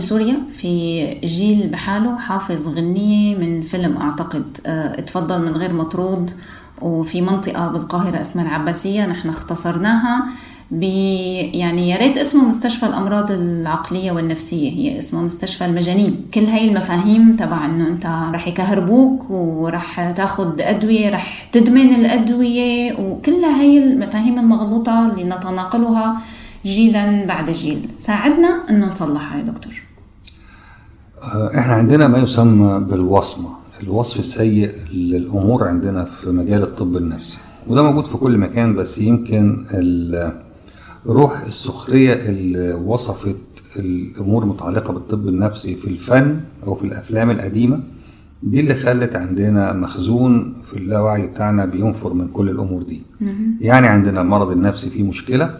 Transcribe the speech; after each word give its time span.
سوريا 0.00 0.36
في 0.52 1.04
جيل 1.24 1.68
بحاله 1.68 2.18
حافظ 2.18 2.68
غنية 2.68 3.36
من 3.36 3.62
فيلم 3.62 3.96
أعتقد. 3.96 4.44
آه، 4.66 4.98
اتفضل 4.98 5.42
من 5.42 5.56
غير 5.56 5.72
مطرود 5.72 6.30
وفي 6.82 7.20
منطقة 7.20 7.68
بالقاهرة 7.68 8.20
اسمها 8.20 8.44
العباسية 8.44 9.06
نحن 9.06 9.28
اختصرناها 9.28 10.24
ب 10.70 10.82
يعني 11.54 11.90
يا 11.90 11.96
ريت 11.96 12.18
اسمه 12.18 12.48
مستشفى 12.48 12.86
الأمراض 12.86 13.30
العقلية 13.30 14.12
والنفسية. 14.12 14.70
هي 14.70 14.98
اسمه 14.98 15.22
مستشفى 15.22 15.64
المجانين. 15.64 16.26
كل 16.34 16.44
هاي 16.44 16.68
المفاهيم 16.68 17.36
تبع 17.36 17.64
إنه 17.66 17.86
أنت 17.88 18.06
رح 18.06 18.48
يكهربوك 18.48 19.30
ورح 19.30 20.10
تاخذ 20.10 20.60
أدوية 20.60 21.10
رح 21.10 21.48
تدمن 21.52 21.94
الأدوية 21.94 22.92
وكل 23.00 23.44
هاي 23.44 23.78
المفاهيم 23.78 24.38
المغلوطة 24.38 25.06
اللي 25.06 25.24
نتناقلها 25.24 26.20
جيلا 26.64 27.26
بعد 27.26 27.50
جيل. 27.50 27.88
ساعدنا 27.98 28.64
انه 28.70 28.90
نصلحها 28.90 29.38
يا 29.38 29.42
دكتور. 29.42 29.72
آه، 31.22 31.58
إحنا 31.58 31.72
عندنا 31.72 32.08
ما 32.08 32.18
يسمى 32.18 32.80
بالوصمة. 32.90 33.48
الوصف 33.82 34.20
السيء 34.20 34.70
للأمور 34.92 35.64
عندنا 35.68 36.04
في 36.04 36.30
مجال 36.30 36.62
الطب 36.62 36.96
النفسي. 36.96 37.38
وده 37.68 37.82
موجود 37.82 38.04
في 38.06 38.16
كل 38.16 38.38
مكان 38.38 38.74
بس 38.74 38.98
يمكن 38.98 39.64
روح 41.06 41.40
السخرية 41.40 42.12
اللي 42.14 42.72
وصفت 42.74 43.36
الأمور 43.76 44.42
المتعلقه 44.42 44.92
بالطب 44.92 45.28
النفسي 45.28 45.74
في 45.74 45.88
الفن 45.88 46.40
أو 46.66 46.74
في 46.74 46.84
الأفلام 46.84 47.30
القديمة 47.30 47.80
دي 48.42 48.60
اللي 48.60 48.74
خلت 48.74 49.16
عندنا 49.16 49.72
مخزون 49.72 50.54
في 50.64 50.76
اللاوعي 50.76 51.26
بتاعنا 51.26 51.64
بينفر 51.64 52.12
من 52.14 52.28
كل 52.28 52.48
الأمور 52.48 52.82
دي. 52.82 53.02
يعني 53.60 53.86
عندنا 53.86 54.20
المرض 54.20 54.50
النفسي 54.50 54.90
فيه 54.90 55.02
مشكلة 55.02 55.54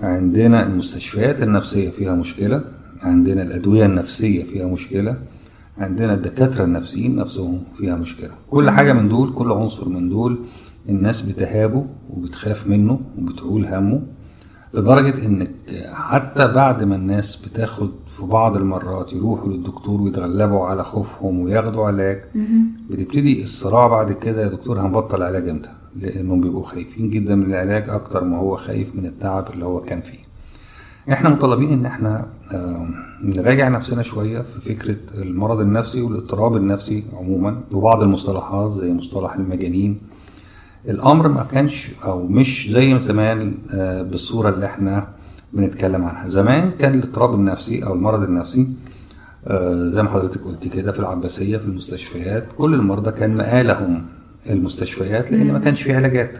عندنا 0.00 0.66
المستشفيات 0.66 1.42
النفسية 1.42 1.90
فيها 1.90 2.14
مشكلة 2.14 2.64
عندنا 3.02 3.42
الأدوية 3.42 3.86
النفسية 3.86 4.44
فيها 4.44 4.66
مشكلة 4.66 5.16
عندنا 5.78 6.14
الدكاترة 6.14 6.64
النفسيين 6.64 7.16
نفسهم 7.16 7.62
فيها 7.78 7.96
مشكلة. 7.96 8.30
كل 8.50 8.70
حاجة 8.70 8.92
من 8.92 9.08
دول 9.08 9.32
كل 9.34 9.52
عنصر 9.52 9.88
من 9.88 10.08
دول 10.08 10.38
الناس 10.88 11.20
بتهابه 11.22 11.86
وبتخاف 12.10 12.66
منه 12.66 13.00
وبتعول 13.18 13.66
همه 13.66 14.00
لدرجة 14.74 15.26
إنك 15.26 15.50
حتى 15.92 16.46
بعد 16.52 16.82
ما 16.82 16.96
الناس 16.96 17.36
بتاخد 17.36 17.90
في 18.16 18.22
بعض 18.22 18.56
المرات 18.56 19.12
يروحوا 19.12 19.48
للدكتور 19.48 20.00
ويتغلبوا 20.02 20.66
على 20.66 20.84
خوفهم 20.84 21.40
وياخدوا 21.40 21.84
علاج 21.86 22.20
بتبتدي 22.90 23.42
الصراع 23.42 23.86
بعد 23.86 24.12
كده 24.12 24.42
يا 24.42 24.48
دكتور 24.48 24.80
هنبطل 24.80 25.22
علاج 25.22 25.48
إمتى؟ 25.48 25.70
لأنهم 25.96 26.40
بيبقوا 26.40 26.64
خايفين 26.64 27.10
جدا 27.10 27.34
من 27.34 27.46
العلاج 27.46 27.88
أكتر 27.90 28.24
ما 28.24 28.38
هو 28.38 28.56
خايف 28.56 28.94
من 28.94 29.06
التعب 29.06 29.48
اللي 29.52 29.64
هو 29.64 29.80
كان 29.80 30.00
فيه. 30.00 30.18
إحنا 31.12 31.30
مطالبين 31.30 31.72
إن 31.72 31.86
إحنا 31.86 32.26
نراجع 33.22 33.68
نفسنا 33.68 34.02
شوية 34.02 34.40
في 34.42 34.60
فكرة 34.74 34.96
المرض 35.22 35.60
النفسي 35.60 36.02
والاضطراب 36.02 36.56
النفسي 36.56 37.04
عموما 37.12 37.60
وبعض 37.72 38.02
المصطلحات 38.02 38.70
زي 38.70 38.92
مصطلح 38.92 39.34
المجانين. 39.34 39.98
الأمر 40.88 41.28
ما 41.28 41.42
كانش 41.42 41.90
أو 42.04 42.26
مش 42.26 42.70
زي 42.70 42.98
زمان 42.98 43.54
آه، 43.70 44.02
بالصورة 44.02 44.48
اللي 44.48 44.66
إحنا 44.66 45.08
بنتكلم 45.52 46.04
عنها. 46.04 46.28
زمان 46.28 46.70
كان 46.78 46.94
الاضطراب 46.94 47.34
النفسي 47.34 47.84
أو 47.84 47.94
المرض 47.94 48.22
النفسي 48.22 48.68
آه، 49.46 49.88
زي 49.88 50.02
ما 50.02 50.10
حضرتك 50.10 50.40
قلتي 50.44 50.68
كده 50.68 50.92
في 50.92 50.98
العباسية 51.00 51.56
في 51.56 51.64
المستشفيات 51.64 52.44
كل 52.58 52.74
المرضى 52.74 53.10
كان 53.10 53.36
مآلهم. 53.36 54.02
المستشفيات 54.50 55.32
لأن 55.32 55.52
ما 55.52 55.58
كانش 55.58 55.82
في 55.82 55.92
علاجات. 55.94 56.30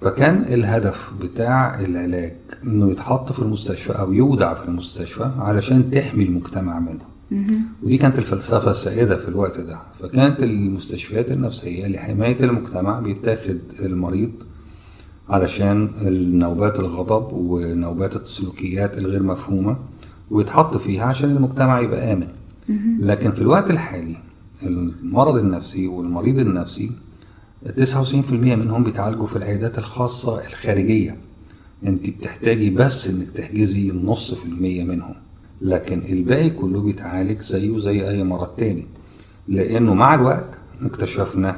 فكان 0.00 0.42
الهدف 0.54 1.12
بتاع 1.22 1.80
العلاج 1.80 2.32
إنه 2.64 2.90
يتحط 2.90 3.32
في 3.32 3.38
المستشفى 3.42 3.92
أو 3.92 4.12
يودع 4.12 4.54
في 4.54 4.68
المستشفى 4.68 5.30
علشان 5.38 5.90
تحمي 5.90 6.24
المجتمع 6.24 6.78
منه. 6.80 7.12
ودي 7.82 7.98
كانت 7.98 8.18
الفلسفة 8.18 8.70
السائدة 8.70 9.16
في 9.16 9.28
الوقت 9.28 9.60
ده. 9.60 9.78
فكانت 10.00 10.42
المستشفيات 10.42 11.30
النفسية 11.30 11.86
لحماية 11.86 12.40
المجتمع 12.44 13.00
بيتاخد 13.00 13.58
المريض 13.80 14.30
علشان 15.28 15.88
نوبات 16.38 16.80
الغضب 16.80 17.32
ونوبات 17.32 18.16
السلوكيات 18.16 18.98
الغير 18.98 19.22
مفهومة 19.22 19.76
ويتحط 20.30 20.76
فيها 20.76 21.04
عشان 21.04 21.30
المجتمع 21.30 21.80
يبقى 21.80 22.12
آمن. 22.12 22.28
لكن 23.00 23.32
في 23.32 23.40
الوقت 23.40 23.70
الحالي 23.70 24.16
المرض 24.62 25.36
النفسي 25.36 25.86
والمريض 25.86 26.38
النفسي 26.38 26.90
99% 27.66 28.32
منهم 28.32 28.84
بيتعالجوا 28.84 29.26
في 29.26 29.36
العيادات 29.36 29.78
الخاصة 29.78 30.46
الخارجية. 30.46 31.16
انت 31.86 32.08
بتحتاجي 32.10 32.70
بس 32.70 33.06
انك 33.08 33.30
تحجزي 33.30 33.90
النص 33.90 34.34
في 34.34 34.44
المية 34.46 34.84
منهم. 34.84 35.14
لكن 35.60 35.98
الباقي 36.08 36.50
كله 36.50 36.80
بيتعالج 36.80 37.40
زيه 37.40 37.78
زي 37.78 38.08
أي 38.08 38.24
مرض 38.24 38.48
تاني. 38.56 38.86
لأنه 39.48 39.94
مع 39.94 40.14
الوقت 40.14 40.48
اكتشفنا 40.82 41.56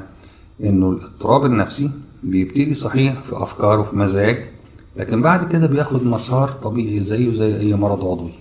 إنه 0.63 0.89
الاضطراب 0.89 1.45
النفسي 1.45 1.91
بيبتدي 2.23 2.73
صحيح 2.73 3.21
في 3.21 3.35
افكار 3.43 3.79
وفي 3.79 3.95
مزاج 3.95 4.45
لكن 4.97 5.21
بعد 5.21 5.51
كده 5.51 5.67
بياخد 5.67 6.05
مسار 6.05 6.47
طبيعي 6.49 6.99
زيه 6.99 7.33
زي 7.33 7.59
أي 7.59 7.73
مرض 7.75 8.05
عضوي. 8.05 8.31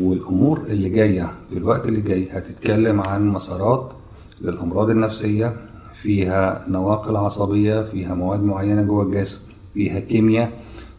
والأمور 0.00 0.60
اللي 0.66 0.88
جاية 0.88 1.32
في 1.50 1.58
الوقت 1.58 1.86
اللي 1.88 2.00
جاي 2.00 2.28
هتتكلم 2.30 3.00
عن 3.00 3.28
مسارات 3.28 3.92
للأمراض 4.40 4.90
النفسية 4.90 5.56
فيها 6.02 6.64
نواقل 6.68 7.16
عصبية 7.16 7.82
فيها 7.84 8.14
مواد 8.14 8.42
معينة 8.42 8.82
جوه 8.82 9.02
الجسم 9.04 9.40
فيها 9.74 10.00
كيمياء 10.00 10.52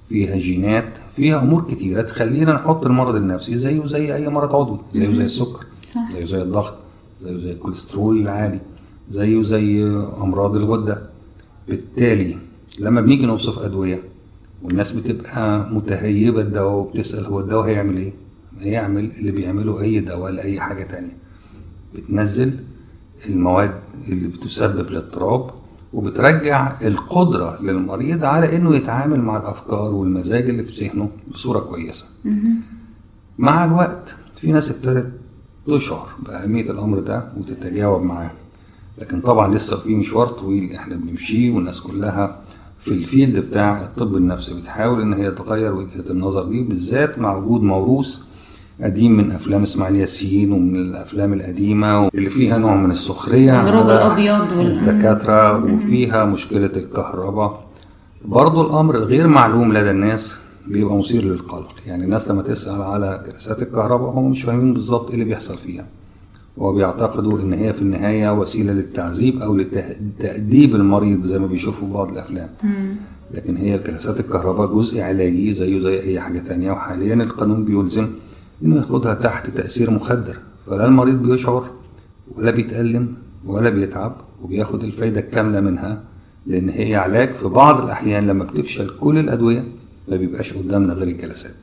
فيها 0.09 0.37
جينات 0.37 0.97
فيها 1.15 1.41
أمور 1.41 1.61
كتيرة 1.71 2.01
تخلينا 2.01 2.53
نحط 2.53 2.85
المرض 2.85 3.15
النفسي 3.15 3.57
زيه 3.57 3.85
زي 3.85 4.15
أي 4.15 4.29
مرض 4.29 4.55
عضوي 4.55 4.79
زيه 4.93 5.11
زي 5.13 5.25
السكر 5.25 5.65
زيه 6.13 6.25
زي 6.25 6.41
الضغط 6.41 6.73
زيه 7.21 7.37
زي 7.37 7.51
الكوليسترول 7.51 8.17
العالي 8.21 8.59
زيه 9.09 9.43
زي 9.43 9.83
أمراض 10.21 10.55
الغدة. 10.55 11.01
بالتالي 11.67 12.37
لما 12.79 13.01
بنيجي 13.01 13.25
نوصف 13.25 13.59
أدوية 13.59 13.99
والناس 14.63 14.91
بتبقى 14.91 15.69
متهيبة 15.73 16.41
الدواء 16.41 16.75
وبتسأل 16.75 17.25
هو 17.25 17.39
الدواء 17.39 17.67
هيعمل 17.67 17.97
إيه؟ 17.97 18.13
هيعمل 18.59 19.11
اللي 19.19 19.31
بيعمله 19.31 19.81
أي 19.81 19.99
دواء 19.99 20.31
لأي 20.31 20.59
حاجة 20.59 20.83
تانية. 20.83 21.17
بتنزل 21.95 22.53
المواد 23.29 23.71
اللي 24.07 24.27
بتسبب 24.27 24.87
الاضطراب 24.87 25.49
وبترجع 25.93 26.73
القدرة 26.81 27.61
للمريض 27.61 28.23
على 28.23 28.55
إنه 28.57 28.75
يتعامل 28.75 29.21
مع 29.21 29.37
الأفكار 29.37 29.91
والمزاج 29.93 30.49
اللي 30.49 30.63
في 30.63 30.85
ذهنه 30.85 31.09
بصورة 31.31 31.59
كويسة. 31.59 32.05
مع 33.39 33.65
الوقت 33.65 34.15
في 34.35 34.51
ناس 34.51 34.71
ابتدت 34.71 35.11
تشعر 35.67 36.07
بأهمية 36.25 36.69
الأمر 36.71 36.99
ده 36.99 37.23
وتتجاوب 37.37 38.01
معاه. 38.01 38.31
لكن 38.97 39.21
طبعا 39.21 39.55
لسه 39.55 39.77
في 39.77 39.95
مشوار 39.95 40.27
طويل 40.27 40.73
إحنا 40.73 40.95
بنمشيه 40.95 41.51
والناس 41.51 41.81
كلها 41.81 42.41
في 42.79 42.91
الفيلد 42.91 43.39
بتاع 43.39 43.81
الطب 43.81 44.15
النفسي 44.15 44.53
بتحاول 44.53 45.01
إن 45.01 45.13
هي 45.13 45.31
تغير 45.31 45.73
وجهة 45.75 46.09
النظر 46.09 46.45
دي 46.45 46.63
بالذات 46.63 47.19
مع 47.19 47.35
وجود 47.35 47.61
موروث 47.61 48.19
قديم 48.83 49.17
من 49.17 49.31
أفلام 49.31 49.61
إسماعيل 49.63 49.95
ياسين 49.95 50.51
ومن 50.51 50.75
الأفلام 50.75 51.33
القديمة 51.33 52.07
اللي 52.07 52.29
فيها 52.29 52.57
نوع 52.57 52.75
من 52.75 52.91
السخرية. 52.91 53.69
الروب 53.69 53.85
الابيض 53.89 54.51
والدكاتره 54.57 55.65
وفيها 55.75 56.25
مشكلة 56.25 56.71
الكهرباء. 56.77 57.63
برضو 58.25 58.61
الأمر 58.67 58.95
الغير 58.95 59.27
معلوم 59.27 59.73
لدى 59.73 59.91
الناس 59.91 60.39
بيبقى 60.67 60.97
مثير 60.97 61.23
للقلق. 61.25 61.75
يعني 61.87 62.03
الناس 62.03 62.31
لما 62.31 62.41
تسأل 62.41 62.81
على 62.81 63.23
جلسات 63.31 63.61
الكهرباء 63.61 64.09
هم 64.09 64.31
مش 64.31 64.43
فاهمين 64.43 64.73
بالظبط 64.73 65.07
إيه 65.07 65.13
اللي 65.13 65.25
بيحصل 65.25 65.57
فيها. 65.57 65.85
وبيعتقدوا 66.57 67.39
إن 67.39 67.53
هي 67.53 67.73
في 67.73 67.81
النهاية 67.81 68.33
وسيلة 68.33 68.73
للتعذيب 68.73 69.41
أو 69.41 69.55
لتأديب 69.57 70.75
المريض 70.75 71.23
زي 71.23 71.39
ما 71.39 71.47
بيشوفوا 71.47 71.87
في 71.87 71.93
بعض 71.93 72.11
الأفلام. 72.11 72.49
لكن 73.33 73.57
هي 73.57 73.77
جلسات 73.87 74.19
الكهرباء 74.19 74.67
جزء 74.75 75.01
علاجي 75.01 75.53
زيه 75.53 75.79
زي 75.79 75.99
أي 76.01 76.19
حاجة 76.19 76.39
تانية 76.39 76.71
وحاليا 76.71 77.13
القانون 77.13 77.65
بيلزم 77.65 78.07
إنه 78.63 78.75
ياخدها 78.75 79.13
تحت 79.13 79.49
تأثير 79.49 79.91
مخدر. 79.91 80.37
فلا 80.67 80.85
المريض 80.85 81.21
بيشعر 81.23 81.69
ولا 82.35 82.51
بيتألم 82.51 83.13
ولا 83.45 83.69
بيتعب 83.69 84.15
وبياخد 84.43 84.83
الفايدة 84.83 85.19
الكاملة 85.19 85.59
منها 85.61 86.03
لأن 86.47 86.69
هي 86.69 86.95
علاج 86.95 87.33
في 87.33 87.47
بعض 87.47 87.83
الأحيان 87.83 88.27
لما 88.27 88.43
بتفشل 88.43 88.89
كل 88.99 89.17
الأدوية 89.17 89.63
ما 90.07 90.17
بيبقاش 90.17 90.53
قدامنا 90.53 90.93
غير 90.93 91.07
الجلسات. 91.07 91.55